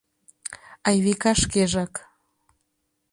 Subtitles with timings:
[0.87, 1.93] Айвика шкежак.